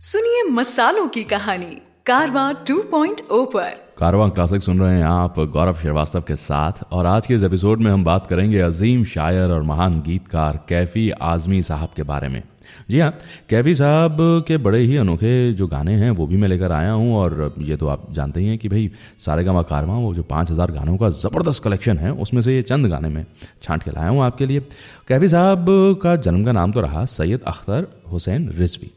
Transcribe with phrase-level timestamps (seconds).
[0.00, 1.74] सुनिए मसालों की कहानी,
[2.06, 7.26] कारवा 2.0 पर। कारवा क्लासिक सुन रहे हैं आप गौरव श्रीवास्तव के साथ, और आज
[7.26, 11.88] के इस एपिसोड में हम बात करेंगे अजीम शायर और महान गीतकार कैफी आजमी साहब
[11.96, 12.42] के बारे में।
[12.90, 13.12] जी हाँ
[13.50, 14.16] कैफी साहब
[14.48, 17.76] के बड़े ही अनोखे जो गाने हैं, वो भी मैं लेकर आया हूँ, और ये
[17.76, 18.90] तो आप जानते ही हैं कि भाई
[19.24, 22.62] सारे गामा कारवा, वो जो पाँच हज़ार गानों का ज़बरदस्त कलेक्शन है, उसमें से ये
[22.62, 23.24] चंद गाने में
[23.62, 24.60] छांट के लाया हूँ आपके लिए।
[25.08, 25.66] कैफी साहब
[26.02, 28.90] का जन्म का नाम तो रहा सैयद अख्तर हुसैन रिजवी।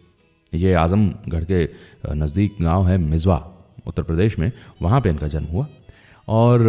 [0.53, 1.63] ये आज़मगढ़ के
[2.15, 3.37] नज़दीक गाँव है मिजवा,
[3.87, 4.51] उत्तर प्रदेश में,
[4.81, 5.67] वहाँ पे इनका जन्म हुआ।
[6.27, 6.61] और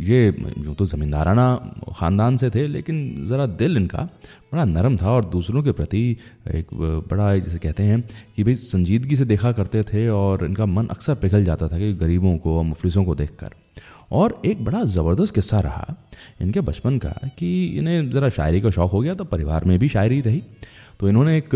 [0.00, 1.46] ये जो तो ज़मींदाराना
[1.90, 4.02] ख़ानदान से थे, लेकिन ज़रा दिल इनका
[4.52, 6.16] बड़ा नरम था और दूसरों के प्रति
[6.54, 6.66] एक
[7.10, 8.00] बड़ा जैसे कहते हैं
[8.36, 11.92] कि भाई संजीदगी से देखा करते थे और इनका मन अक्सर पिघल जाता था कि
[11.94, 13.54] गरीबों को और मुफलिसों को देखकर।
[14.12, 15.94] और एक बड़ा ज़बरदस्त किस्सा रहा
[16.40, 17.48] इनके बचपन का कि
[17.78, 20.42] इन्हें ज़रा शायरी का शौक़ हो गया तो परिवार में भी शायरी रही।
[21.00, 21.48] तो इन्होंने एक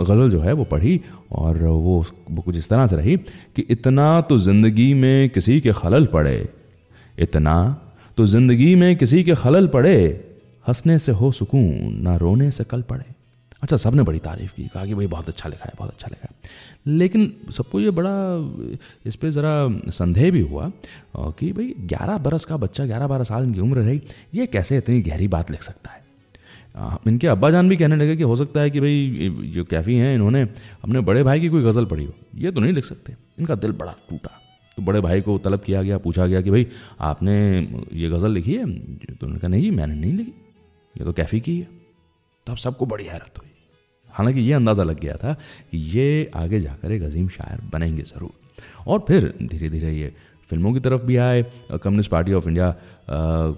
[0.00, 1.00] गज़ल जो है वो पढ़ी
[1.32, 3.16] और वो वो कुछ इस तरह से रही
[3.56, 6.48] कि इतना तो ज़िंदगी में किसी के खलल पड़े,
[7.18, 7.56] इतना
[8.16, 9.98] तो ज़िंदगी में किसी के खलल पड़े,
[10.66, 13.04] हंसने से हो सुकून, ना रोने से कल पड़े।
[13.62, 16.28] अच्छा सबने बड़ी तारीफ़ की, कहा कि भाई बहुत अच्छा लिखा है, बहुत अच्छा लिखा
[16.30, 16.34] है।
[16.88, 18.14] लेकिन सबको ये बड़ा,
[19.06, 20.70] इस पर ज़रा संदेह भी हुआ
[21.16, 24.00] कि भाई ग्यारह बरस का बच्चा, ग्यारह बारह साल की उम्र रही,
[24.34, 26.04] ये कैसे इतनी गहरी बात लिख सकता है?
[27.06, 30.14] इनके अब्बा जान भी कहने लगे कि हो सकता है कि भाई जो कैफ़ी हैं
[30.14, 30.42] इन्होंने,
[30.84, 33.72] अपने बड़े भाई की कोई गज़ल पढ़ी हो। ये तो नहीं लिख सकते। इनका दिल
[33.72, 34.40] बड़ा टूटा।
[34.76, 36.66] तो बड़े भाई को तलब किया गया, पूछा गया कि भाई,
[37.00, 37.36] आपने
[37.92, 38.66] ये गज़ल लिखी है?
[38.66, 40.32] तो उन्होंने कहा, नहीं जी, मैंने नहीं लिखी।
[40.94, 41.68] ये तो कैफ़ी की है।
[42.46, 43.50] तो अब सबको बड़ी हैरत हुई।
[44.10, 45.32] हालाँकि ये अंदाज़ा लग गया था
[45.70, 48.30] कि ये आगे जाकर एक अजीम शायर बनेंगे ज़रूर।
[48.86, 50.12] और फिर धीरे धीरे ये
[50.50, 51.42] फ़िल्मों की तरफ़ भी आए।
[51.82, 52.74] कम्युनिस्ट पार्टी ऑफ़ इंडिया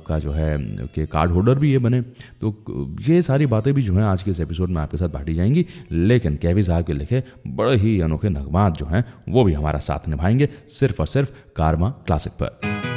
[0.08, 0.58] का जो है,
[0.94, 2.00] के कार्ड होल्डर भी ये बने।
[2.40, 5.34] तो ये सारी बातें भी जो हैं आज के इस एपिसोड में आपके साथ बांटी
[5.34, 9.78] जाएँगी। लेकिन कैवी साहब के लिखे बड़े ही अनोखे नगमात जो हैं, वो भी हमारा
[9.78, 12.87] साथ निभाएँगे सिर्फ़ और सिर्फ़ कारमा क्लासिक पर।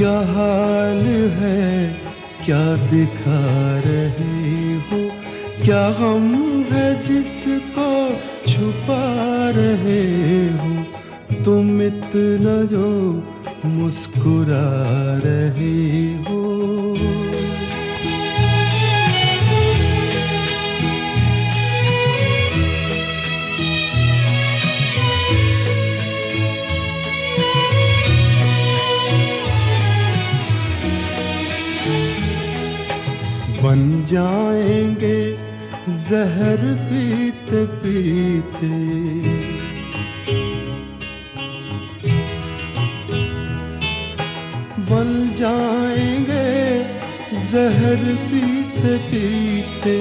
[0.00, 1.88] क्या हाल है?
[2.46, 3.48] क्या दिखा
[3.80, 5.10] रहे हो?
[5.64, 6.30] क्या हम
[6.70, 8.10] है जिसको
[8.52, 9.14] छुपा
[9.50, 10.84] रहे हो?
[11.44, 12.88] तुम इतना जो
[13.64, 14.84] मुस्कुरा
[15.24, 16.39] रहे हो।
[34.10, 35.18] जाएँगे
[36.00, 38.68] जहर पीते पीते।
[44.90, 46.48] बन जाएँगे
[47.50, 49.96] जहर पीते पीते,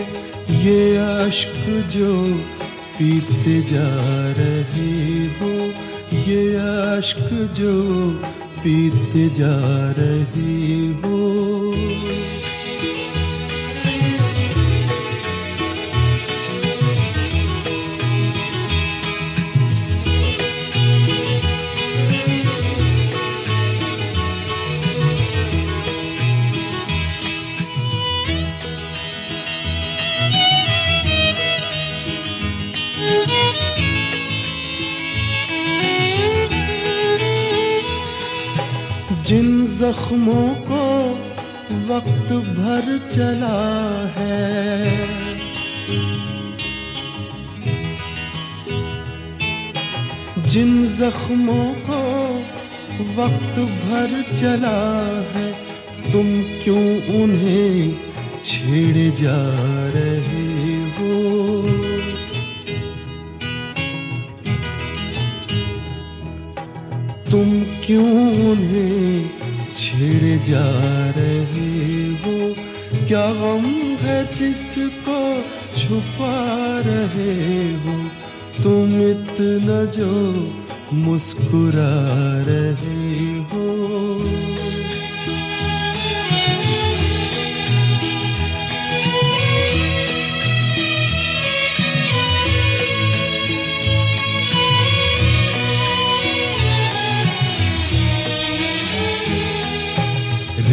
[0.63, 2.13] ये अश्क जो
[2.97, 3.89] पीते जा
[4.39, 4.89] रहे
[5.37, 5.53] हो,
[6.27, 6.41] ये
[6.97, 7.29] अश्क
[7.59, 7.75] जो
[8.63, 9.55] पीते जा
[9.99, 10.57] रहे
[11.03, 11.18] हो।
[40.09, 40.83] जख्मों को
[41.93, 43.57] वक्त भर चला
[44.17, 44.93] है।
[50.43, 52.01] जिन जख्मों को
[53.21, 54.79] वक्त भर चला
[55.35, 55.51] है,
[56.11, 56.27] तुम
[56.63, 56.85] क्यों
[57.21, 57.93] उन्हें
[58.45, 59.37] छेड़ जा
[59.89, 60.45] रहे
[60.95, 61.13] हो?
[67.31, 68.09] तुम क्यों
[68.51, 69.38] उन्हें
[69.99, 70.65] छेड़े जा
[71.15, 72.35] रहे हो
[73.07, 73.65] क्या गम
[74.03, 75.17] है जिसको
[75.79, 76.35] छुपा
[76.85, 77.33] रहे
[77.83, 77.95] हो
[78.63, 80.11] तुम इतना जो
[81.03, 81.91] मुस्कुरा
[82.47, 83.68] रहे हो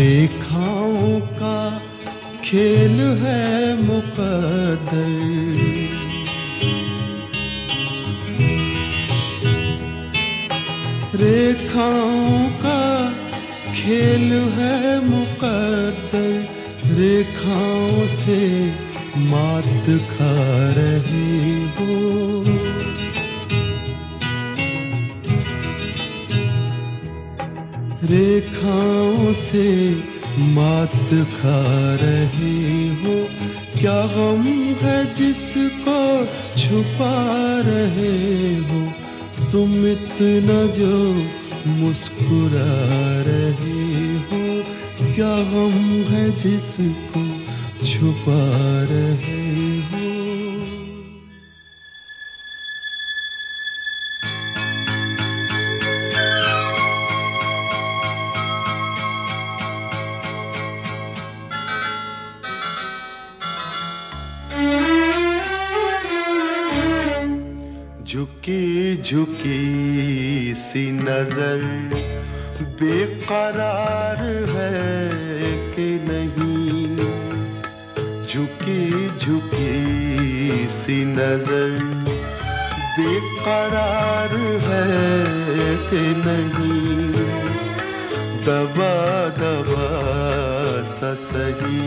[0.06, 1.82] रेखाओं का
[2.44, 5.16] खेल है मुकद्दर।
[11.14, 13.12] रेखाओं का
[13.74, 16.46] खेल है मुकद्दर।
[16.90, 18.70] रेखाओं से
[19.16, 20.34] मात खा
[20.72, 21.55] रही
[28.06, 29.96] रेखाओं से
[30.38, 30.96] मात
[31.40, 33.26] खा रहे हो।
[33.78, 34.42] क्या गम
[34.86, 36.24] है जिसको
[36.60, 37.26] छुपा
[37.66, 38.92] रहे हो?
[39.52, 41.24] तुम इतना जो
[41.66, 42.74] मुस्कुरा
[43.26, 44.62] रहे हो।
[45.14, 47.26] क्या गम है जिसको
[47.86, 48.48] छुपा
[48.82, 49.45] रहे
[80.86, 81.70] सी नज़र
[82.98, 84.34] बेकरार
[84.66, 87.12] है कि नहीं।
[88.44, 88.94] दबा
[89.38, 89.88] दबा
[91.14, 91.80] सही।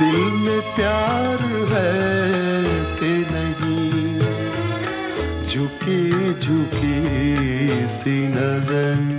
[0.00, 2.64] दिल में प्यार है
[3.00, 4.18] कि नहीं।
[5.48, 7.00] झुकी झुकी
[7.88, 9.09] सी नज़र।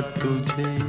[0.00, 0.85] तुझे।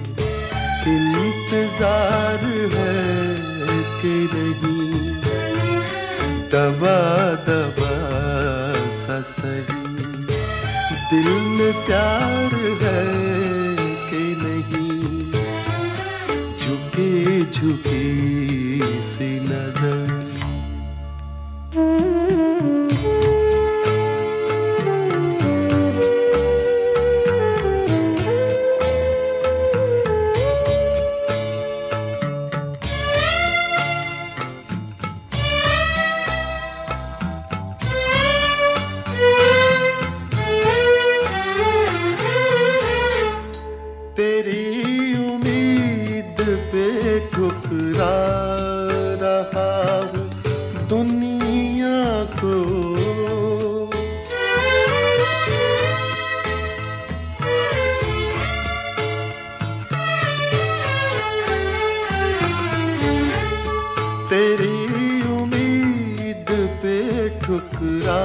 [64.29, 66.45] तेरी उम्मीद
[66.81, 68.23] पे ठुकरा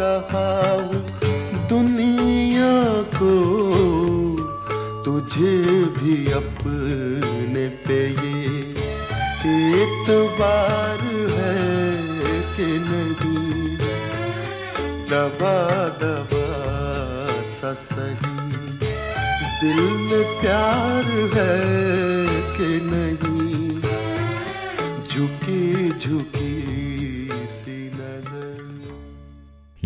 [0.00, 1.02] रहा हूँ।
[1.68, 3.34] दुनिया को
[5.04, 5.56] तुझे
[5.98, 8.46] भी अपने पे ये
[9.82, 11.00] एतबार
[11.36, 11.56] है
[12.56, 13.76] कि नहीं।
[15.10, 15.58] दबा
[16.02, 16.48] दबा
[17.42, 18.36] सा सही।
[19.60, 21.56] दिल में प्यार है
[22.56, 22.85] कि
[25.98, 26.75] झुकी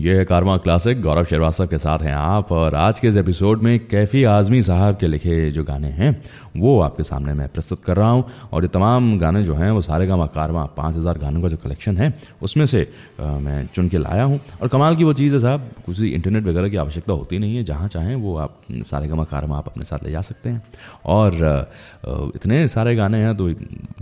[0.00, 3.78] ये कारवा क्लासिक गौरव श्रीवास्तव के साथ हैं आप और आज के इस एपिसोड में
[3.86, 6.10] कैफी आजमी साहब के लिखे जो गाने हैं
[6.56, 9.80] वो आपके सामने मैं प्रस्तुत कर रहा हूँ। और ये तमाम गाने जो हैं वो
[9.82, 12.82] सारे गामा कारवा पाँच हज़ार गानों का जो कलेक्शन है उसमें से
[13.20, 16.44] अ, मैं चुन के लाया हूँ। और कमाल की वो चीज़ है साहब कुछ इंटरनेट
[16.44, 19.84] वगैरह की आवश्यकता होती नहीं है जहाँ चाहें वो आप सारे गामा कारवा आप अपने
[19.84, 20.62] साथ ले जा सकते हैं।
[21.06, 23.48] और इतने सारे गाने हैं तो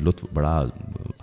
[0.01, 0.57] लुत्फ बड़ा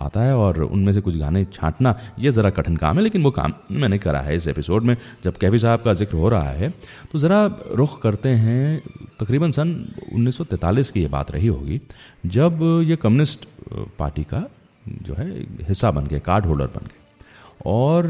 [0.00, 3.30] आता है और उनमें से कुछ गाने छांटना ये ज़रा कठिन काम है लेकिन वो
[3.30, 6.70] काम मैंने करा है इस एपिसोड में जब कैफी साहब का ज़िक्र हो रहा है
[7.12, 8.82] तो ज़रा रुख करते हैं,
[9.20, 9.74] तकरीबन सन
[10.12, 11.80] 1943 की ये बात रही होगी,
[12.26, 13.46] जब ये कम्युनिस्ट
[13.98, 14.44] पार्टी का
[14.86, 15.28] जो है,
[15.68, 17.04] हिस्सा बन गए, कार्ड होल्डर बन गए।
[17.66, 18.06] और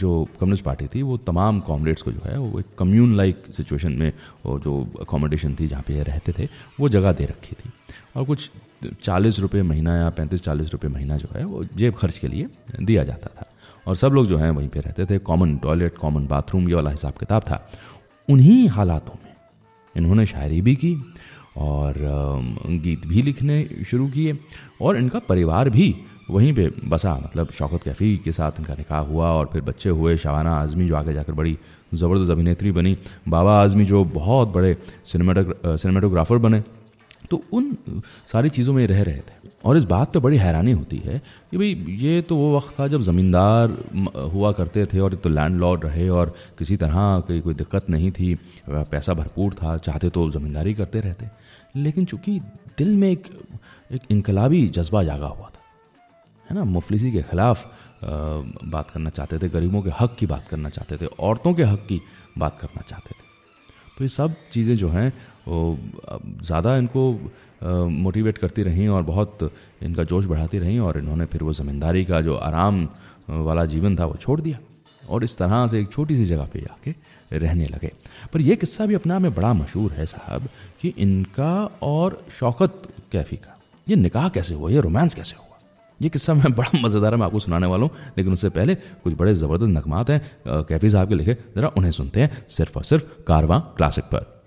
[0.00, 3.92] जो कम्युनिस्ट पार्टी थी, वो तमाम कॉमरेड्स को जो है, वो एक कम्यून लाइक सिचुएशन
[3.92, 4.12] में
[4.46, 6.48] वो जो अकोमोडेशन थी जहाँ पे ये रहते थे,
[6.80, 7.70] वो जगह दे रखी थी।
[8.16, 8.50] और कुछ
[9.02, 12.48] चालीस रुपये महीना या पैंतीस चालीस रुपये महीना जो है, वो जेब खर्च के लिए
[12.80, 13.51] दिया जाता था।
[13.86, 16.90] और सब लोग जो हैं वहीं पे रहते थे। कॉमन टॉयलेट कॉमन बाथरूम ये वाला
[16.90, 17.66] हिसाब किताब था।
[18.28, 19.32] उन्हीं हालातों में
[19.94, 20.94] इन्होंने शायरी भी की
[21.56, 21.94] और
[22.84, 24.38] गीत भी लिखने शुरू किए
[24.80, 25.94] और इनका परिवार भी
[26.30, 30.16] वहीं पे बसा। मतलब शौकत कैफ़ी के साथ इनका निकाह हुआ और फिर बच्चे हुए।
[30.16, 31.56] शबाना आज़मी जो आगे जाकर बड़ी
[31.94, 32.96] ज़बरदस्त अभिनेत्री बनी।
[33.28, 36.62] बाबा आज़मी जो बहुत बड़े सिनेमाटोग्राफर बने।
[37.32, 37.76] तो उन
[38.32, 41.18] सारी चीज़ों में रह रहे थे। और इस बात पे बड़ी हैरानी होती है
[41.50, 43.76] कि भाई, ये तो वो वक्त था जब ज़मींदार
[44.32, 48.34] हुआ करते थे और तो लैंडलॉर्ड रहे और किसी तरह की कोई दिक्कत नहीं थी,
[48.68, 51.28] पैसा भरपूर था, चाहते तो ज़मींदारी करते रहते।
[51.76, 52.38] लेकिन चूँकि
[52.78, 53.26] दिल में एक
[53.90, 55.60] एक इनकलाबी जज्बा जागा हुआ था,
[56.46, 56.64] है ना?
[56.66, 57.66] मुफलिसी के खिलाफ
[58.04, 61.86] बात करना चाहते थे, गरीबों के हक की बात करना चाहते थे, औरतों के हक
[61.88, 62.00] की
[62.38, 63.30] बात करना चाहते थे।
[63.98, 65.12] तो ये सब चीज़ें जो हैं
[65.48, 67.12] ज़्यादा इनको
[67.62, 69.50] मोटिवेट करती रहीं और बहुत
[69.82, 72.88] इनका जोश बढ़ाती रहीं और इन्होंने फिर वो ज़मींदारी का जो आराम
[73.28, 74.58] वाला जीवन था वो छोड़ दिया
[75.02, 76.94] और इस तरह से एक छोटी सी जगह पे जाके
[77.38, 77.90] रहने लगे।
[78.32, 80.48] पर यह किस्सा भी अपने आप में बड़ा मशहूर है साहब
[80.82, 82.82] कि इनका और शौकत
[83.12, 83.58] कैफ़ी का,
[83.88, 85.58] ये निकाह कैसे हुआ, ये रोमांस कैसे हुआ?
[86.00, 89.14] ये किस्सा मैं बड़ा मज़ेदार है, मैं आपको सुनाने वाला हूँ, लेकिन उससे पहले कुछ
[89.14, 90.20] बड़े ज़बरदस्त नकमात हैं
[90.68, 94.41] कैफी साहब के लिखे, ज़रा उन्हें सुनते हैं, सिर्फ़ और सिर्फ़ कारवां क्लासिक पर।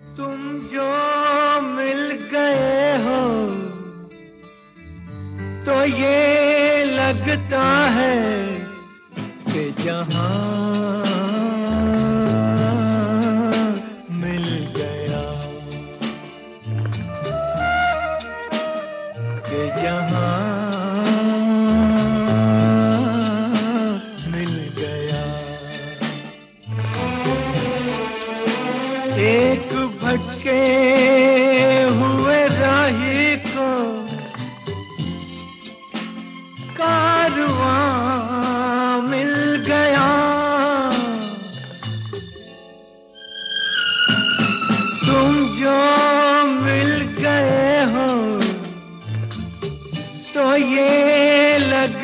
[5.65, 8.17] तो ये लगता है
[9.45, 10.74] कि जहाँ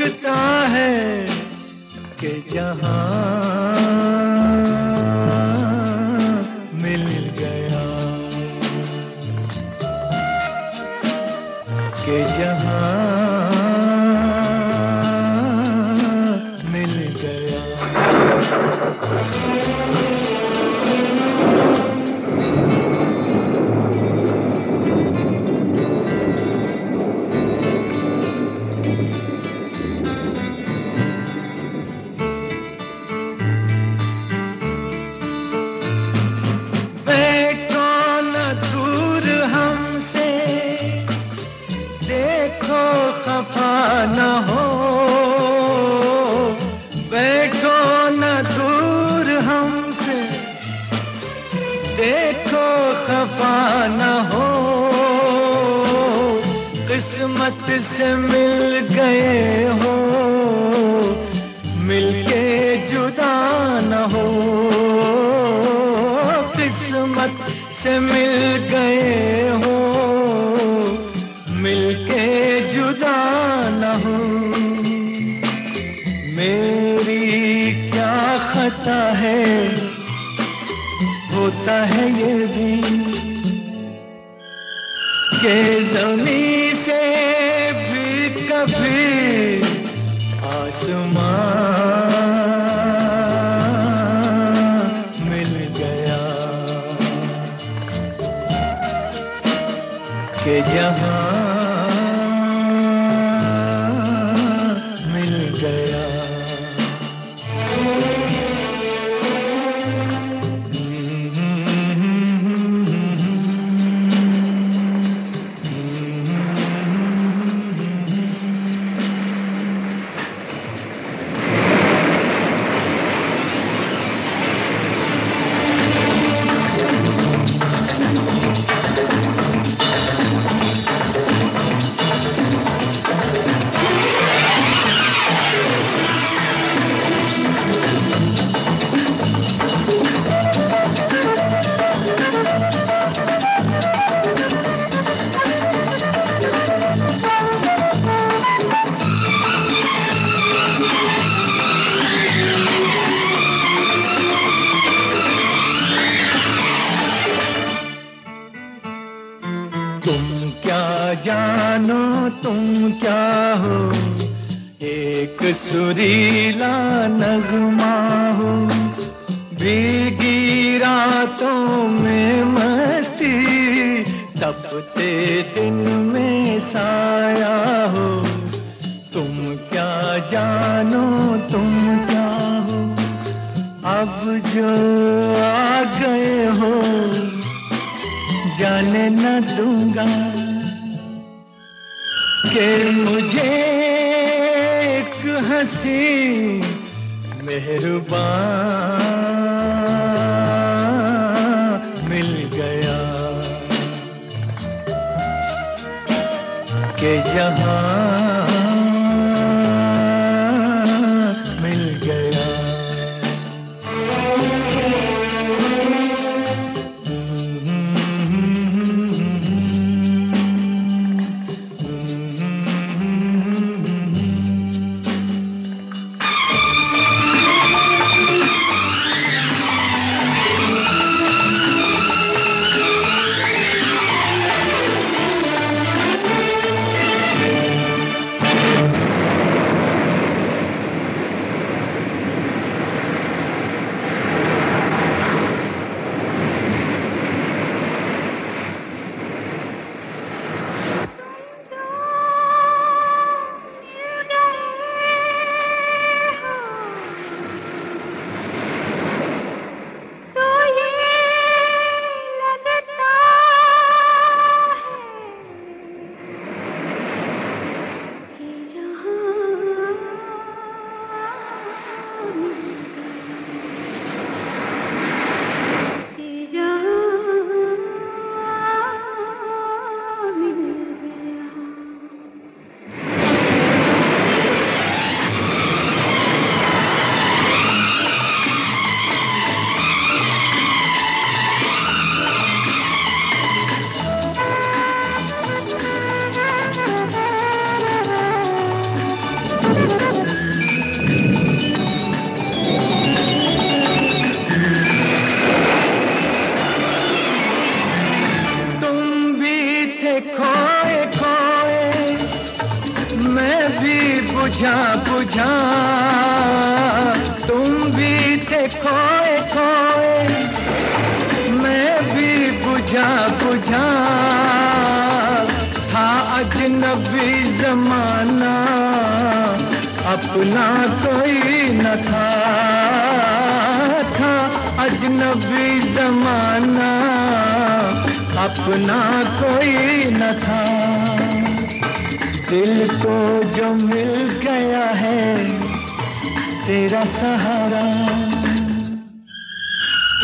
[0.01, 0.35] लगता
[0.67, 1.25] है
[2.19, 3.73] कि जहाँ
[6.73, 7.05] मिल
[7.39, 7.83] गया।
[12.01, 13.49] के जहाँ
[16.71, 17.61] मिल गया।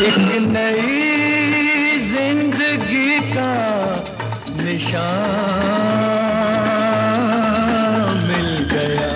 [0.00, 3.54] एक नई ज़िंदगी का
[4.58, 5.24] निशान
[8.28, 9.08] मिल गया।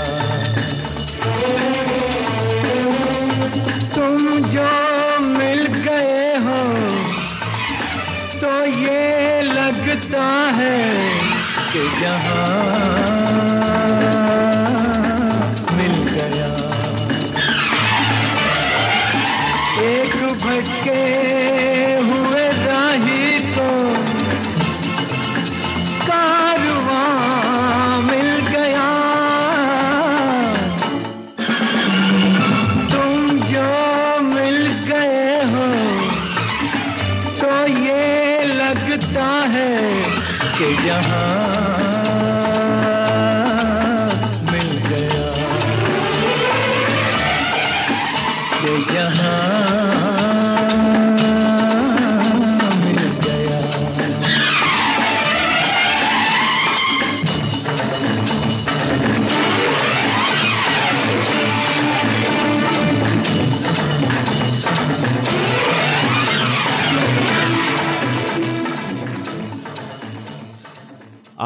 [3.95, 4.18] तुम
[4.55, 4.73] जो
[5.29, 6.61] मिल गए हो
[8.40, 10.27] तो ये लगता
[10.59, 10.81] है
[11.73, 12.91] कि जहाँ
[20.55, 21.32] एक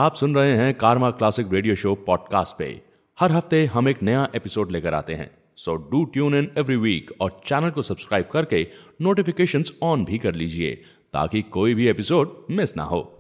[0.07, 2.83] आप सुन रहे हैं कारमा क्लासिक रेडियो शो पॉडकास्ट पे।
[3.21, 7.11] हर हफ़्ते हम एक नया एपिसोड लेकर आते हैं। So do tune in every week
[7.21, 8.66] और चैनल को सब्सक्राइब करके
[9.01, 10.75] नोटिफिकेशंस ऑन भी कर लीजिए,
[11.12, 13.15] ताकि कोई भी एपिसोड मिस ना हो।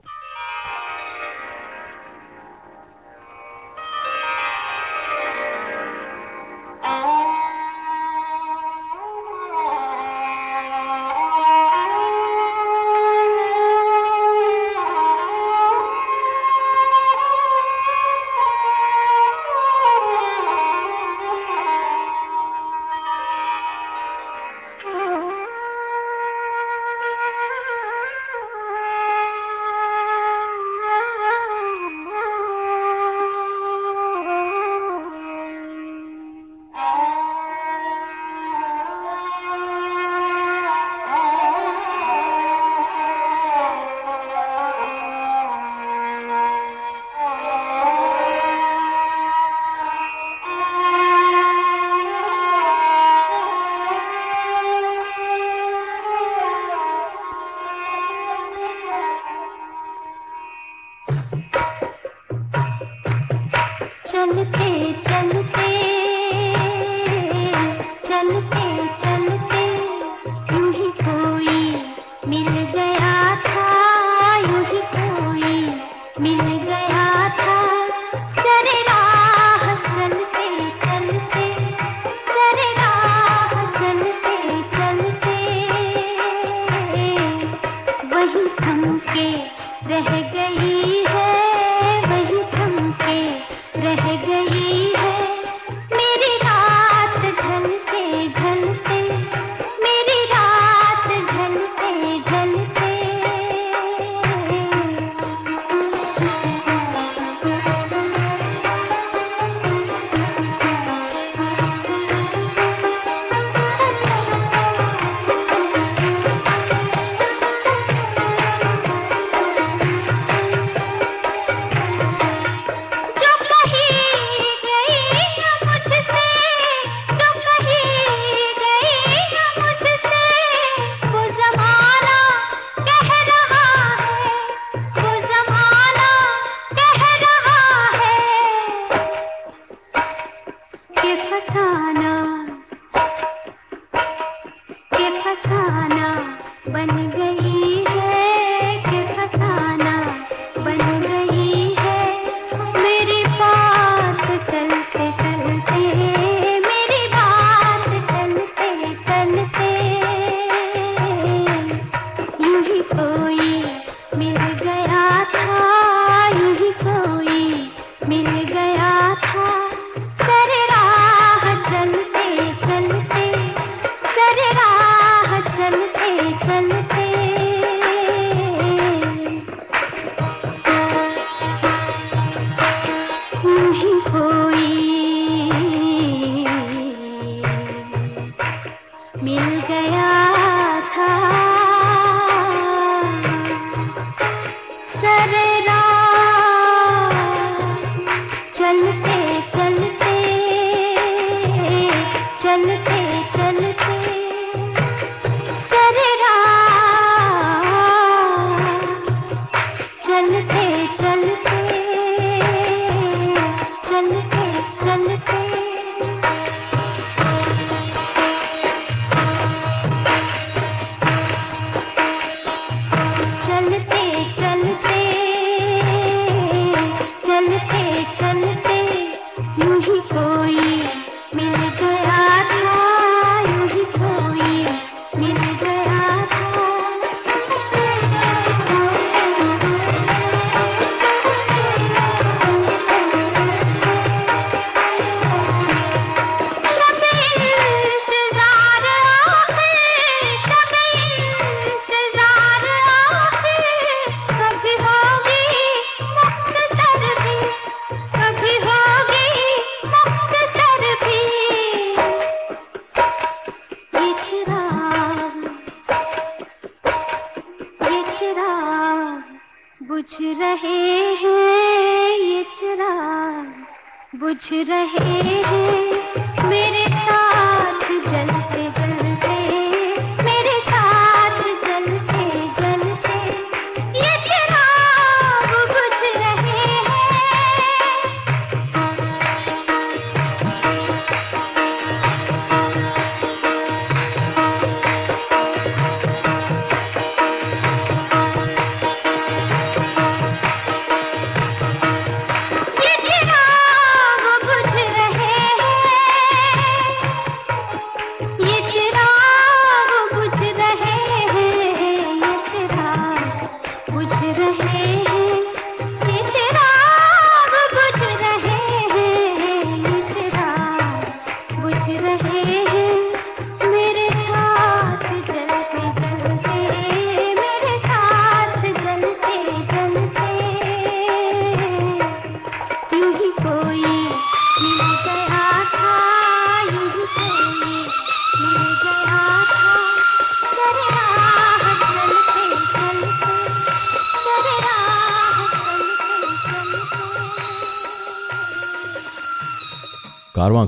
[274.36, 275.95] बुझ रहे हैं।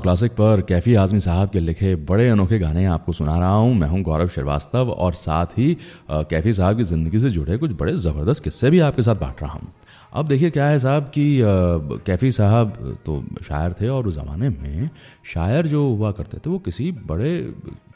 [0.09, 3.87] क्लासिक पर कैफी आजमी साहब के लिखे बड़े अनोखे गाने आपको सुना रहा हूँ। मैं
[3.87, 5.77] हूँ गौरव श्रीवास्तव और साथ ही
[6.11, 9.51] कैफी साहब की ज़िंदगी से जुड़े कुछ बड़े ज़बरदस्त किस्से भी आपके साथ बांट रहा
[9.51, 9.71] हूँ।
[10.13, 11.25] अब देखिए क्या है साहब कि
[12.05, 12.73] कैफी साहब
[13.05, 14.89] तो शायर थे और उस ज़माने में
[15.33, 17.37] शायर जो हुआ करते थे, वो किसी बड़े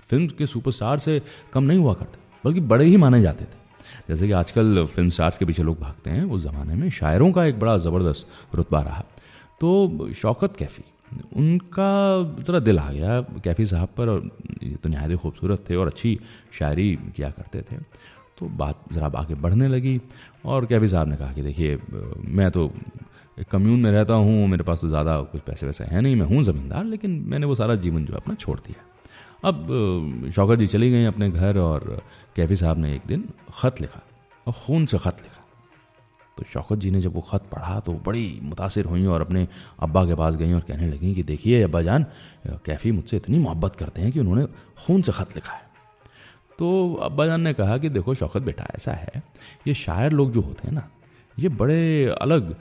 [0.10, 1.22] फ़िल्म के सुपरस्टार से
[1.54, 3.62] कम नहीं हुआ करते, बल्कि बड़े ही माने जाते थे।
[4.10, 7.46] जैसे कि आजकल फ़िल्म स्टार्स के पीछे लोग भागते हैं, उस ज़माने में शायरों का
[7.46, 9.04] एक बड़ा ज़बरदस्त रुतबा रहा।
[9.62, 10.92] तो शौकत कैफ़ी
[11.36, 11.90] उनका
[12.40, 14.30] ज़रा दिल आ गया कैफ़ी साहब पर और
[14.64, 16.20] ये तो नहायत खूबसूरत थे और अच्छी
[16.60, 17.78] शायरी किया करते थे।
[18.38, 20.00] तो बात ज़रा आगे बढ़ने लगी
[20.46, 21.78] और कैफ़ी साहब ने कहा कि देखिए,
[22.30, 22.72] मैं तो
[23.40, 26.26] एक कम्यून में रहता हूँ, मेरे पास तो ज़्यादा कुछ पैसे वैसे हैं नहीं, मैं
[26.26, 28.84] हूँ ज़मींदार, लेकिन मैंने वो सारा जीवन जो है अपना छोड़ दिया।
[29.44, 32.02] अब, शौकत जी चली गई अपने घर और
[32.36, 34.02] कैफी साहब ने एक दिन ख़त लिखा
[34.48, 35.43] और खून से ख़त लिखा।
[36.38, 39.48] तो शौकत जी ने जब वो ख़त पढ़ा तो बड़ी मुतासर हुई और अपने
[39.80, 42.06] अब्बा के पास गई और कहने लगी कि देखिए, अब्बा जान,
[42.66, 44.46] कैफ़ी मुझसे इतनी मोहब्बत करते हैं कि उन्होंने
[44.86, 45.62] खून से ख़त लिखा है।
[46.60, 49.22] तो अब्बा जान ने कहा कि देखो, शौकत बेटा ऐसा है,
[49.68, 50.88] ये शायर लोग जो होते हैं ना,
[51.38, 52.56] ये बड़े अलग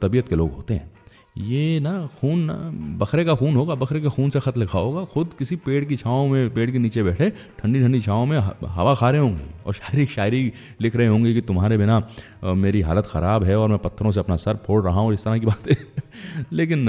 [0.00, 0.90] तबीयत के लोग होते हैं।
[1.36, 2.54] ये ना खून ना
[3.00, 5.96] बकरे का खून होगा बकरे के खून से ख़त लिखा होगा। खुद किसी पेड़ की
[5.96, 9.74] छाँव में, पेड़ के नीचे बैठे ठंडी ठंडी छाँव में हवा खा रहे होंगे और
[9.74, 12.00] शायरी शायरी लिख रहे होंगे कि तुम्हारे बिना
[12.44, 15.38] मेरी हालत ख़राब है और मैं पत्थरों से अपना सर फोड़ रहा हूँ, इस तरह
[15.38, 15.74] की बातें।
[16.52, 16.86] लेकिन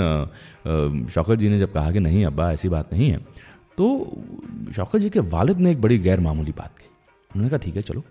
[1.13, 3.19] शौकत जी ने जब कहा कि नहीं, अब्बा, ऐसी बात नहीं है
[3.77, 3.87] तो
[4.75, 6.87] शौकत जी के वालिद ने एक बड़ी गैर मामूली बात कही।
[7.31, 8.03] उन्होंने कहा, ठीक है, चलो,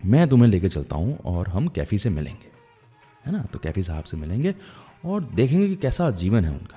[0.00, 2.48] मैं तुम्हें लेके चलता हूँ और हम कैफ़ी से मिलेंगे।
[3.26, 3.42] है ना?
[3.52, 4.54] तो कैफ़ी साहब से मिलेंगे
[5.04, 6.76] और देखेंगे कि कैसा जीवन है उनका।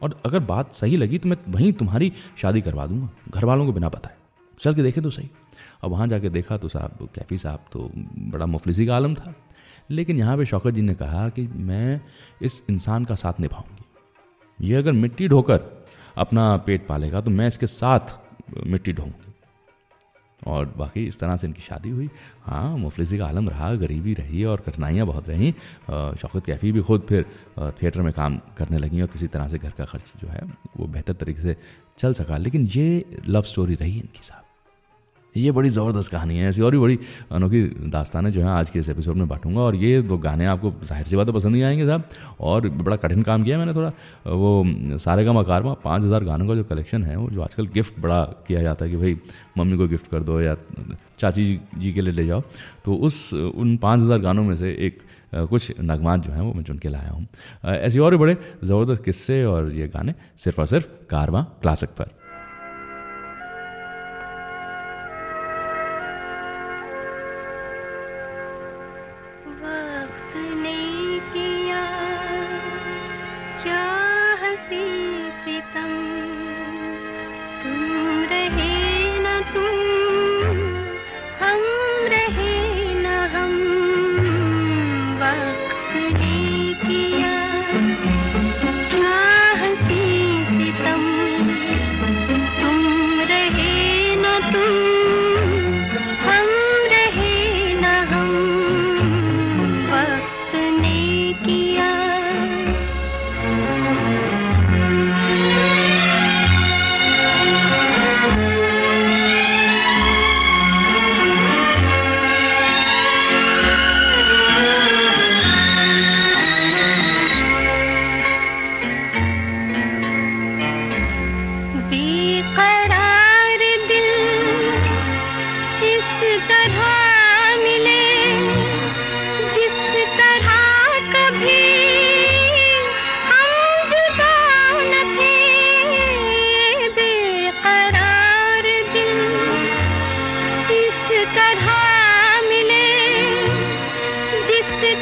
[0.00, 3.72] और अगर बात सही लगी तो मैं वहीं तुम्हारी शादी करवा दूँगा घर वालों को
[3.72, 4.16] बिना बताए।
[4.60, 5.30] चल के देखें तो सही।
[5.84, 7.90] अब वहाँ जाके देखा तो साहब, कैफ़ी साहब तो
[8.30, 9.34] बड़ा मुफलिसी का आलम था।
[9.90, 12.00] लेकिन यहाँ पे शौकत जी ने कहा कि मैं
[12.42, 15.60] इस इंसान का साथ निभाऊँगी। ये अगर मिट्टी ढोकर
[16.16, 18.18] अपना पेट पालेगा तो मैं इसके साथ
[18.66, 19.27] मिट्टी ढोऊँगी।
[20.46, 22.08] और बाकी इस तरह से इनकी शादी हुई।
[22.42, 25.52] हाँ मुफलिसी का आलम रहा, गरीबी रही और कठिनाइयाँ बहुत रहीं।
[26.16, 27.24] शौकत कैफ़ी भी खुद फिर
[27.82, 30.42] थिएटर में काम करने लगी और किसी तरह से घर का खर्च जो है,
[30.76, 31.56] वो बेहतर तरीके से
[31.98, 34.44] चल सका। लेकिन ये लव स्टोरी रही इनके साहब
[35.34, 36.98] ये बड़ी ज़बरदस्त कहानी है ऐसी और भी बड़ी
[37.32, 37.60] अनोखी
[37.90, 41.06] दास्तानें जो है आज के इस एपिसोड में बांटूँगा और ये दो गाने आपको ज़ाहिर
[41.06, 42.08] सी बात पसंद ही आएँगे साहब
[42.40, 43.92] और बड़ा कठिन काम किया मैंने थोड़ा,
[44.26, 48.00] वो सारे का मकारमा, पाँच हज़ार गानों का जो कलेक्शन है, वो जो आजकल गिफ्ट
[48.00, 49.16] बड़ा किया जाता है कि भाई,
[49.58, 50.56] मम्मी को गिफ्ट कर दो या
[51.18, 52.42] चाची जी के लिए ले जाओ।
[52.84, 55.02] तो उस, उन पाँच हज़ार गानों में से एक
[55.34, 57.26] कुछ नगमात जो हैं वो मैं चुन के लाया हूँ।
[57.66, 62.16] ऐसे और भी बड़े ज़बरदस्त किस्से और ये गाने सिर्फ़ और सिर्फ़ कारवा क्लासिक पर।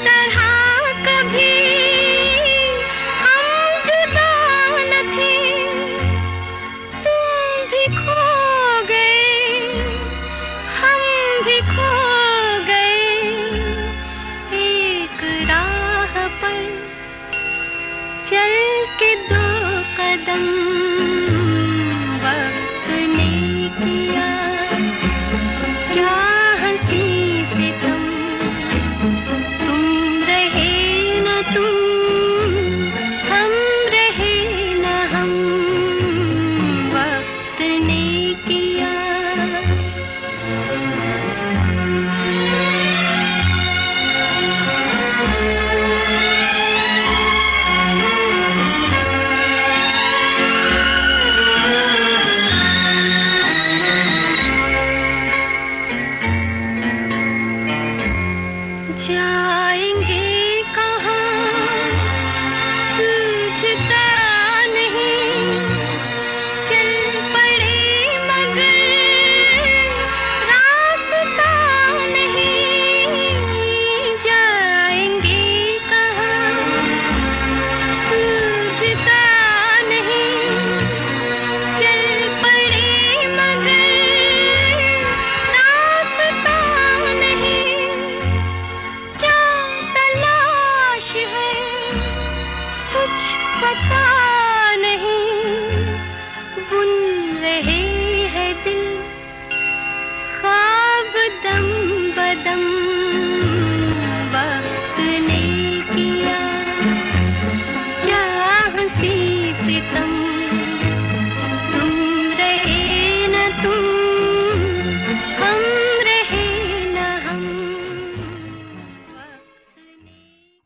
[0.07, 1.76] तरह कभी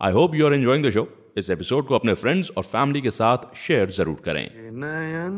[0.02, 1.02] I hope you are enjoying the show
[1.38, 4.44] इस एपिसोड को अपने फ्रेंड्स और फैमिली के साथ शेयर ज़रूर करें।
[4.82, 5.34] नयन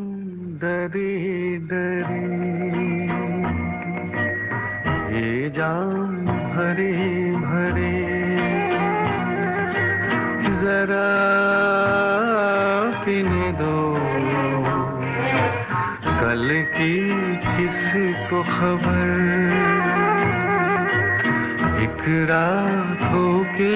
[0.63, 2.21] दरी दरी
[6.53, 6.93] भरे
[7.43, 7.97] भरे,
[10.63, 11.11] जरा
[13.05, 13.77] पीने दो।
[16.21, 16.95] कल की
[17.47, 19.11] किसको खबर?
[21.83, 23.75] एक रातों के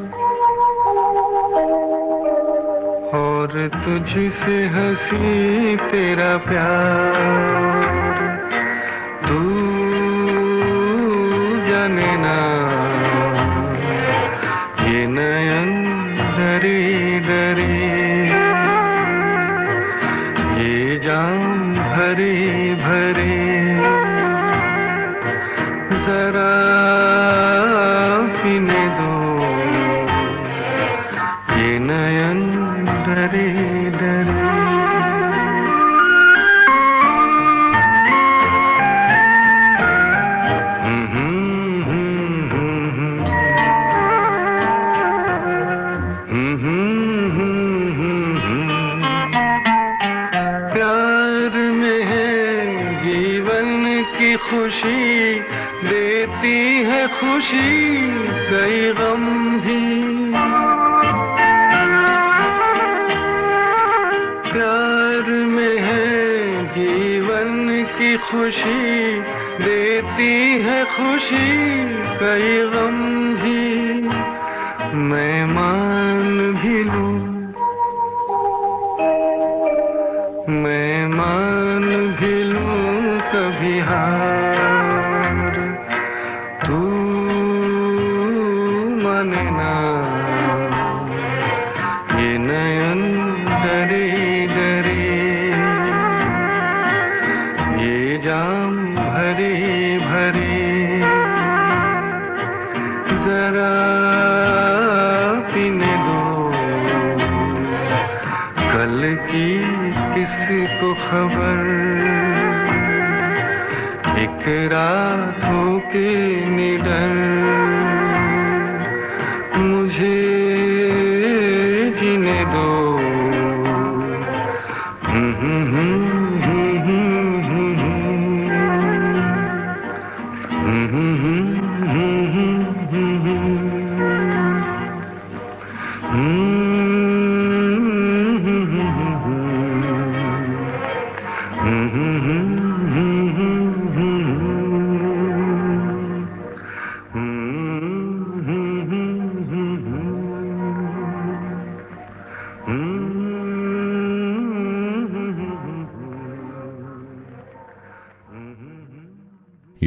[3.19, 7.82] और तुझसे हँसी तेरा प्यार।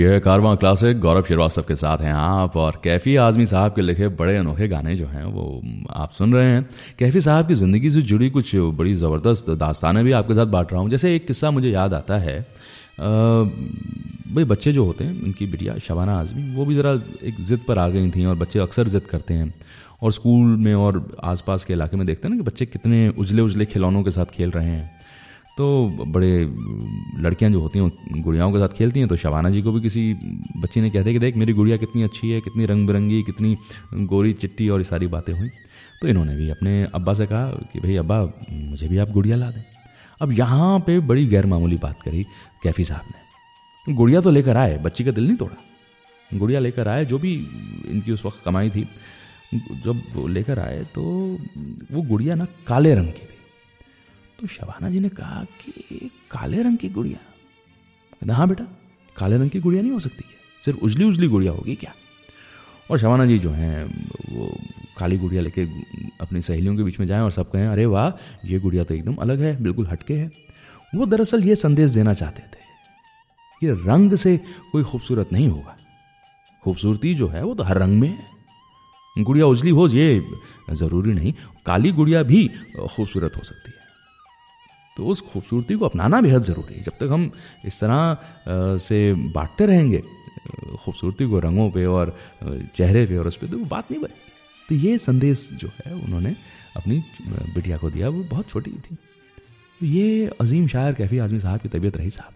[0.06, 4.08] यह कारवां क्लासिक, गौरव श्रीवास्तव के साथ हैं आप और कैफी आजमी साहब के लिखे
[4.14, 5.45] बड़े अनोखे गाने जो हैं वो
[5.93, 6.62] आप सुन रहे हैं।
[6.99, 10.82] कैफी साहब की ज़िंदगी से जुड़ी कुछ बड़ी ज़बरदस्त दास्तानें भी आपके साथ बांट रहा
[10.82, 12.39] हूँ। जैसे एक किस्सा मुझे याद आता है
[12.99, 16.91] भाई बच्चे जो होते हैं उनकी बिटिया शबाना आजमी, वो भी ज़रा
[17.24, 19.53] एक ज़िद पर आ गई थी और बच्चे अक्सर ज़िद करते हैं
[20.01, 23.41] और स्कूल में और आसपास के इलाके में देखते हैं ना कि बच्चे कितने उजले
[23.41, 24.91] उजले खिलौनों के साथ खेल रहे हैं।
[25.58, 25.66] तो
[26.08, 26.30] बड़े
[27.24, 30.01] लड़कियाँ जो होती हैं गुड़ियाओं के साथ खेलती हैं तो शबाना जी को भी किसी
[30.58, 33.58] बच्ची ने कह दिया कि देख, मेरी गुड़िया कितनी अच्छी है, कितनी रंग बिरंगी कितनी
[34.06, 35.49] गोरी चिट्टी और ये सारी बातें हुई।
[36.01, 38.20] तो इन्होंने भी अपने अब्बा से कहा कि भाई, अब्बा,
[38.51, 39.64] मुझे भी आप गुड़िया ला दें।
[40.22, 42.24] अब यहाँ पे बड़ी गैर मामूली बात करी
[42.64, 47.06] कैफी साहब ने। गुड़िया तो लेकर आए, बच्ची का दिल नहीं तोड़ा। गुड़िया लेकर आए,
[47.06, 47.34] जो भी
[47.89, 48.88] इनकी उस वक्त कमाई थी,
[49.86, 51.01] जब लेकर आए तो
[51.91, 53.34] वो गुड़िया ना काले रंग की थी।
[54.39, 55.71] तो शबाना जी ने कहा कि
[56.31, 57.17] काले रंग की गुड़िया।
[58.13, 58.63] कहते हाँ बेटा,
[59.17, 60.61] काले रंग की गुड़िया नहीं हो सकती क्या?
[60.61, 61.93] सिर्फ़ उजली उजली गुड़िया होगी क्या?
[62.91, 64.57] और शबाना जी जो हैं, वो
[64.97, 65.61] काली गुड़िया लेके
[66.21, 69.15] अपनी सहेलियों के बीच में जाएँ और सब कहें, अरे वाह, ये गुड़िया तो एकदम
[69.15, 70.31] अलग है, बिल्कुल हटके है।
[70.95, 72.65] वो दरअसल ये संदेश देना चाहते थे।
[73.67, 74.39] ये रंग से
[74.71, 75.77] कोई खूबसूरत नहीं होगा।
[76.63, 78.36] खूबसूरती जो है, वो तो हर रंग में है।
[79.23, 80.25] गुड़िया उजली हो, ये
[80.71, 81.33] ज़रूरी नहीं।
[81.65, 82.51] काली गुड़िया भी
[82.95, 83.84] खूबसूरत हो सकती है।
[84.98, 87.32] तो उस खूबसूरती को अपनाना बेहद ज़रूरी है। जब तक हम
[87.66, 90.02] इस तरह से बांटते रहेंगे
[90.78, 92.16] खूबसूरती को रंगों पे और
[92.76, 94.24] चेहरे पे और उस पर तो वो बात नहीं बनेगी
[94.70, 96.36] तो ये संदेश जो है, उन्होंने
[96.78, 97.04] अपनी
[97.56, 98.98] बिटिया को दिया, वो बहुत छोटी थी।
[99.82, 102.34] ये अजीम शायर कैफी आजमी साहब की तबीयत रही साहब।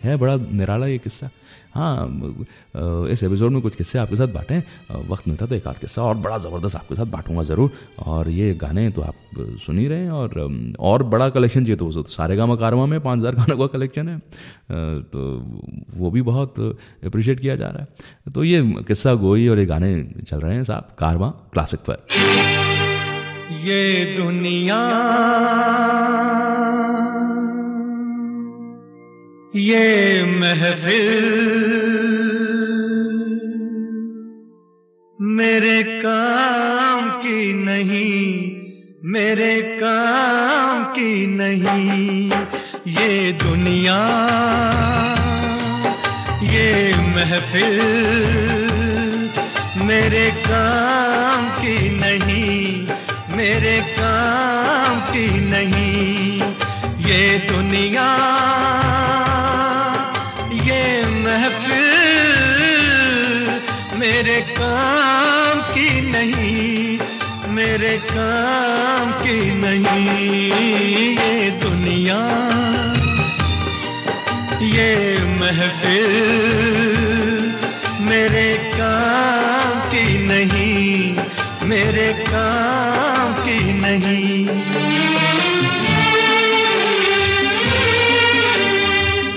[0.00, 1.30] है, बड़ा निराला ये किस्सा।
[1.74, 2.06] हाँ
[3.10, 4.62] इस एपिसोड में कुछ किस्से आपके साथ बांटें।
[5.08, 7.70] वक्त मिलता तो एक आध किस्सा और बड़ा ज़बरदस्त आपके साथ बांटूँगा ज़रूर।
[8.06, 9.14] और ये गाने तो आप
[9.64, 13.00] सुन ही रहे हैं और और बड़ा कलेक्शन चाहिए तो तो सारे गामा कारवा में
[13.00, 14.18] पाँच हज़ार गानों का कलेक्शन है।
[15.04, 15.18] तो
[15.96, 16.58] वो भी बहुत
[17.06, 20.64] अप्रिशिएट किया जा रहा है। तो ये किस्सा गोई और ये गाने चल रहे हैं
[20.64, 22.06] साहब, कारवा क्लासिक पर।
[23.60, 24.78] ये दुनिया
[29.56, 31.06] ये महफिल
[35.18, 38.24] मेरे काम की नहीं,
[39.04, 42.30] मेरे काम की नहीं।
[42.92, 43.98] ये दुनिया,
[46.42, 47.80] ये महफिल
[49.82, 52.86] मेरे काम की नहीं,
[53.36, 53.80] मेरे
[67.88, 72.18] मेरे काम की नहीं ये दुनिया।
[74.62, 74.90] ये
[75.40, 76.10] महफिल
[78.00, 81.16] मेरे काम की नहीं,
[81.68, 84.46] मेरे काम की नहीं।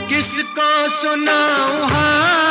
[0.10, 2.51] किसको सुनाऊं हाल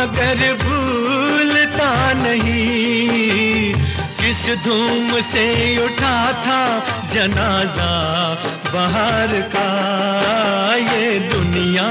[0.00, 3.74] मगर भूलता नहीं।
[4.20, 5.44] किस धूम से
[5.84, 6.62] उठा था
[7.12, 7.90] जनाजा,
[8.74, 9.68] बाहर का
[10.76, 11.88] ये दुनिया।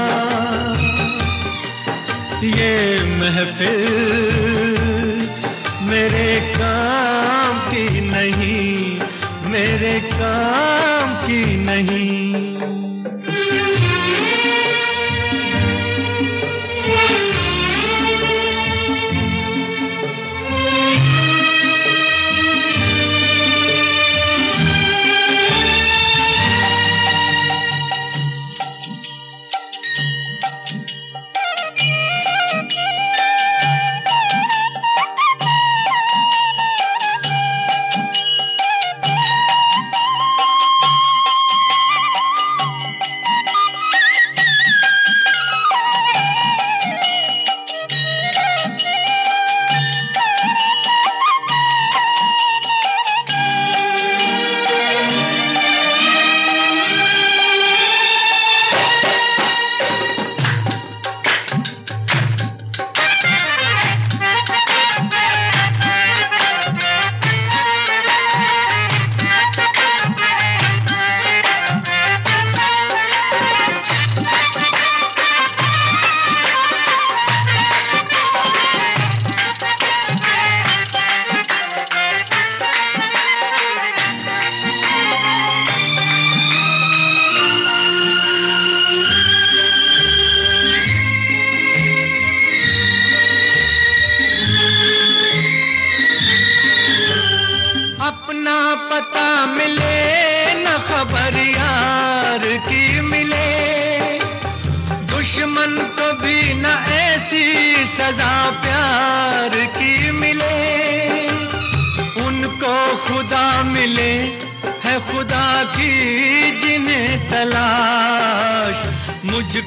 [2.44, 2.74] ये
[3.16, 3.94] महफिल
[5.82, 9.00] मेरे काम की नहीं,
[9.50, 12.09] मेरे काम की नहीं।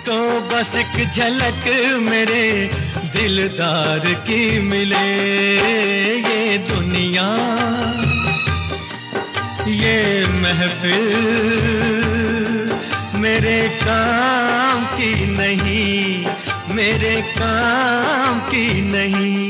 [0.04, 1.68] मुझको बस एक झलक
[2.02, 2.70] मेरे
[3.14, 5.04] दिलदार की मिले।
[6.20, 7.28] ये दुनिया,
[9.74, 9.96] ये
[10.42, 11.08] महफिल
[13.22, 16.26] मेरे काम की नहीं,
[16.76, 19.43] मेरे काम की नहीं।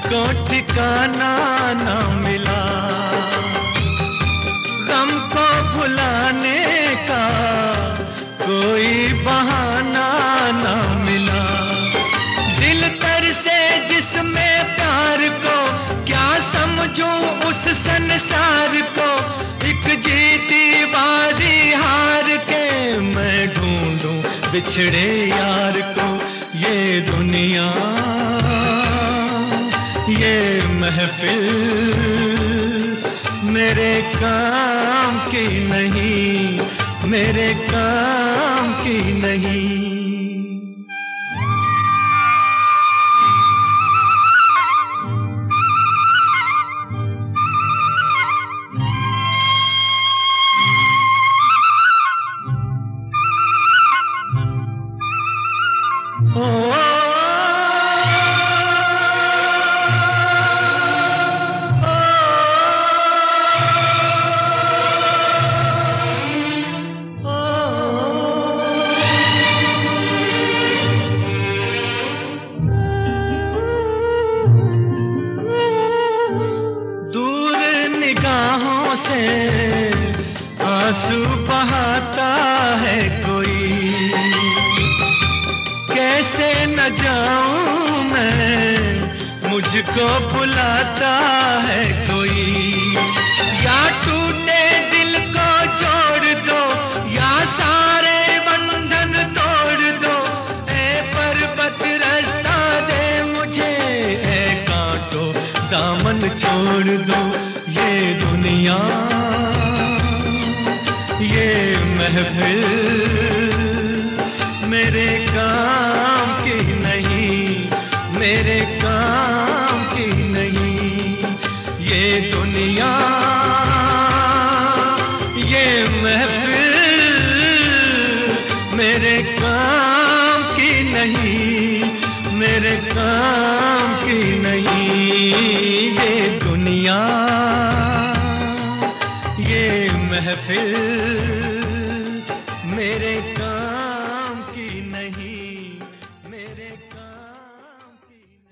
[0.00, 1.36] मुझको ठिकाना
[1.72, 2.62] न मिला।
[4.88, 7.26] गम को भुलाने का
[8.42, 10.08] कोई बहाना
[10.52, 11.42] न मिला।
[12.60, 15.56] दिल तर से जिसमें प्यार को
[16.04, 19.10] क्या समझूं उस संसार को?
[19.66, 26.16] एक जीती बाजी हार के मैं ढूंढूं बिछड़े यार को।
[26.58, 27.89] ये दुनिया
[30.90, 31.42] महफिल
[33.50, 38.39] मेरे काम की नहीं मेरे काम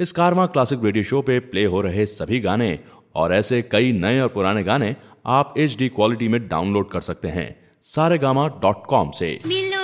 [0.00, 2.78] इस कारवा क्लासिक रेडियो शो पे प्ले हो रहे सभी गाने
[3.14, 4.96] और ऐसे कई नए और पुराने गाने
[5.26, 7.48] आप एचडी क्वालिटी में डाउनलोड कर सकते हैं।
[7.82, 9.77] सारेगामा डॉट कॉम से। मिलो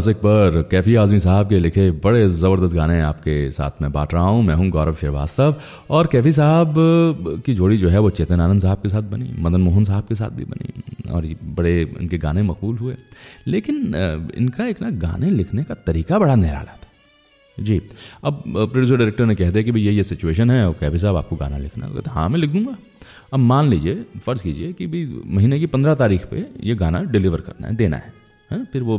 [0.00, 4.22] क्लासिक पर कैफी आजमी साहब के लिखे बड़े ज़बरदस्त गाने आपके साथ में बांट रहा
[4.24, 5.54] हूँ। मैं हूँ गौरव श्रीवास्तव
[5.90, 6.74] और कैफी साहब
[7.44, 10.14] की जोड़ी जो है वो चेतन आनंद साहब के साथ बनी, मदन मोहन साहब के
[10.14, 11.26] साथ भी बनी और
[11.56, 12.94] बड़े इनके गाने मकबूल हुए।
[13.46, 13.76] लेकिन
[14.36, 16.88] इनका एक ना गाने लिखने का तरीका बड़ा निराला था।
[17.56, 17.80] जी,
[18.24, 21.16] अब प्रोड्यूसर डायरेक्टर ने कह दिया कि भाई ये ये सिचुएशन है और कैफी साहब
[21.16, 22.76] आपको गाना लिखना है कहते हाँ मैं लिख दूँगा।
[23.32, 27.40] अब मान लीजिए, फ़र्ज़ कीजिए कि भाई महीने की पंद्रह तारीख पे ये गाना डिलीवर
[27.40, 28.18] करना है, देना है।
[28.52, 28.98] हैं, फिर वो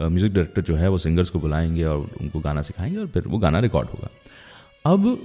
[0.00, 3.38] म्यूज़िक डायरेक्टर जो है, वो सिंगर्स को बुलाएँगे और उनको गाना सिखाएँगे और फिर वो
[3.38, 4.10] गाना रिकॉर्ड होगा।
[4.84, 5.18] अब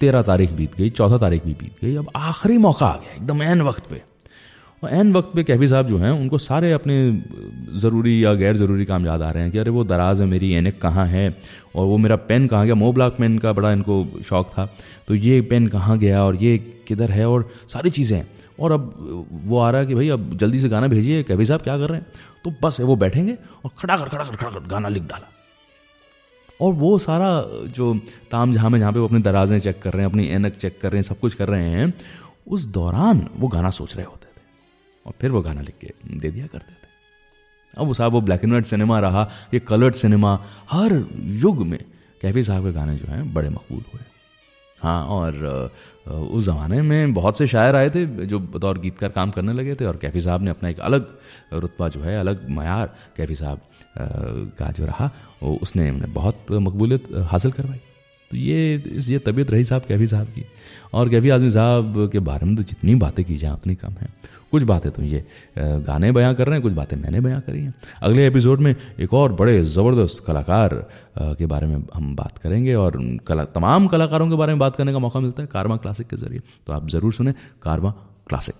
[0.00, 3.42] तेरह तारीख बीत गई चौदह तारीख भी बीत गई, अब आखिरी मौका आ गया, एकदम
[3.42, 4.02] एन वक्त पे।
[4.82, 6.96] और एन वक्त पे कैफी साहब जो हैं, उनको सारे अपने
[7.80, 10.50] ज़रूरी या गैर ज़रूरी काम याद आ रहे हैं कि अरे वो दराज है, मेरी
[10.52, 11.28] एनक कहाँ है?
[11.76, 12.74] और वो मेरा पेन कहाँ गया?
[12.74, 14.66] मो ब्लॉक पेन का बड़ा इनको शौक था।
[15.08, 16.56] तो ये पेन कहाँ गया और ये
[16.88, 17.28] किधर है?
[17.28, 18.26] और सारी चीज़ें। हैं
[18.60, 21.60] और अब वो आ रहा है कि भाई, अब जल्दी से गाना भेजिए, कैफी साहब
[21.60, 22.06] क्या कर रहे हैं?
[22.46, 23.32] तो बस वो बैठेंगे
[23.64, 25.28] और खड़ा कर खड़ा कर खड़ा कर गाना लिख डाला।
[26.60, 27.94] और वो सारा जो
[28.30, 30.80] ताम जहाँ में जहाँ पे वो अपनी दराजें चेक कर रहे हैं, अपनी एनक चेक
[30.80, 31.94] कर रहे हैं, सब कुछ कर रहे हैं,
[32.48, 34.42] उस दौरान वो गाना सोच रहे होते थे।
[35.06, 36.88] और फिर वो गाना लिख के दे दिया करते थे।
[37.78, 41.84] अब वो साहब, वो ब्लैक एंड वाइट सिनेमा रहा, ये कलर्ड सिनेमा हर युग में
[42.22, 44.02] कैफी साहब के गाने जो हैं बड़े मकबूल हुए।
[44.86, 45.70] हाँ और
[46.06, 49.84] उस ज़माने में बहुत से शायर आए थे जो बतौर गीतकार काम करने लगे थे
[49.84, 51.08] और कैफी साहब ने अपना एक अलग
[51.54, 53.60] रुतबा जो है, अलग मैार कैफी साहब
[54.58, 55.10] का जो रहा,
[55.42, 57.80] वो उसने बहुत मकबूलियत हासिल करवाई।
[58.30, 60.44] तो ये ये तबीयत रही साहब कैफी साहब की।
[60.94, 64.08] और कैफी आजमी साहब के बारे में तो जितनी बातें की जाए, उतनी कम है।
[64.52, 65.24] कुछ बातें तो ये
[65.58, 69.14] गाने बयां कर रहे हैं, कुछ बातें मैंने बयां करी हैं। अगले एपिसोड में एक
[69.14, 70.74] और बड़े ज़बरदस्त कलाकार
[71.18, 74.92] के बारे में हम बात करेंगे और कला, तमाम कलाकारों के बारे में बात करने
[74.92, 77.90] का मौका मिलता है कारवा क्लासिक के ज़रिए। तो आप ज़रूर सुने कारवा
[78.28, 78.54] क्लासिक।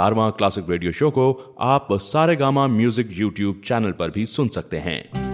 [0.00, 4.78] कारवा क्लासिक रेडियो शो को आप सारे गामा म्यूज़िक यूट्यूब चैनल पर भी सुन सकते
[4.78, 5.29] हैं।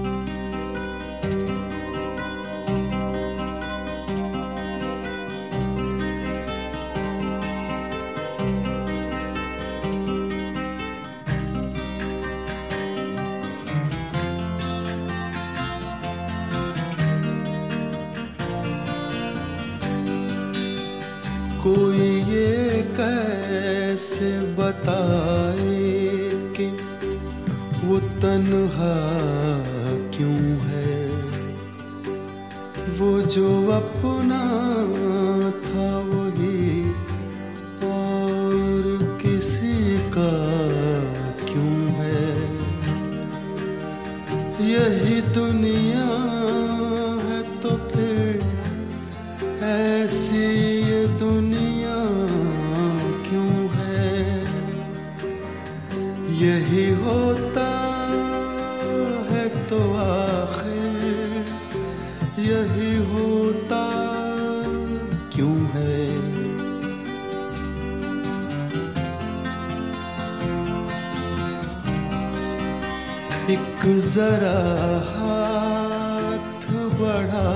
[77.00, 77.50] बढ़ा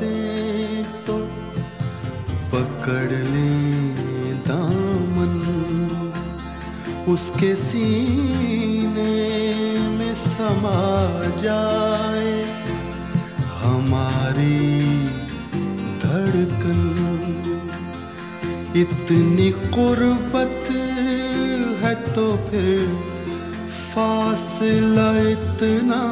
[0.00, 1.16] दे तो
[2.52, 3.52] पकड़ ले
[4.48, 5.34] दामन
[7.08, 9.16] उसके सीने
[9.88, 10.80] में समा
[11.42, 12.32] जाए
[13.62, 14.60] हमारी
[16.04, 16.80] धड़कन।
[18.76, 20.66] इतनी कुर्बत
[21.82, 22.86] है तो फिर
[23.94, 26.02] फासला इतना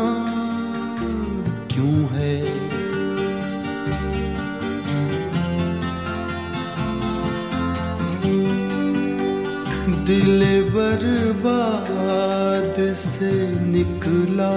[13.15, 13.33] से
[13.67, 14.55] निकला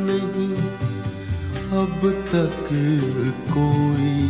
[0.00, 0.54] नहीं,
[1.78, 2.00] अब
[2.32, 2.68] तक
[3.50, 4.22] कोई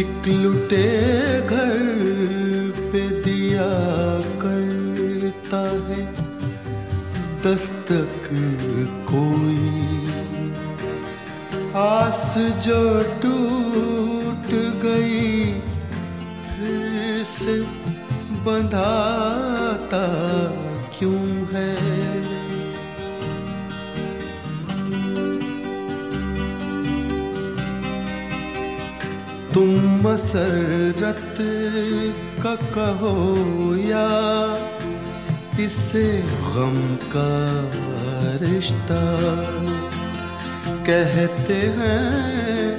[0.00, 0.86] एक लुटे
[1.42, 1.78] घर
[2.92, 3.68] पे दिया
[4.42, 6.04] करता है,
[7.44, 8.28] दस्तक
[9.10, 9.74] कोई।
[11.78, 12.34] आस
[12.66, 12.82] जो
[13.22, 14.50] टूट
[14.84, 15.44] गई,
[16.44, 17.60] फिर से
[18.46, 20.04] बंधाता
[30.26, 31.36] मसरत
[32.42, 33.14] का कहो
[33.78, 34.06] या
[35.64, 36.02] इससे
[36.54, 36.78] गम
[37.12, 37.30] का
[38.42, 39.02] रिश्ता
[40.88, 42.74] कहते हैं,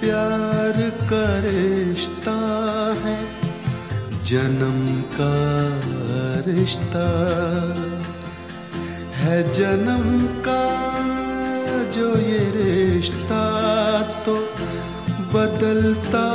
[0.00, 2.36] प्यार का रिश्ता
[3.04, 3.16] है,
[4.24, 4.82] जन्म
[5.14, 5.34] का
[6.50, 7.06] रिश्ता
[9.14, 10.62] है। जन्म का
[11.94, 13.44] जो ये रिश्ता
[14.26, 14.34] तो
[15.34, 16.26] बदलता